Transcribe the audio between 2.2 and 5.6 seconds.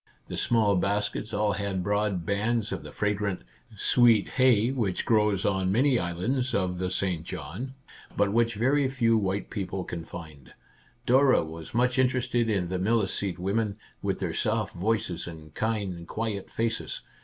bands of the fragrant" sweet hay" which grows